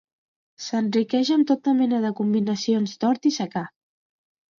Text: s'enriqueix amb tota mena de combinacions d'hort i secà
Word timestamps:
s'enriqueix 0.67 1.29
amb 1.35 1.47
tota 1.51 1.73
mena 1.81 1.99
de 2.05 2.11
combinacions 2.21 2.95
d'hort 3.05 3.29
i 3.31 3.33
secà 3.37 3.63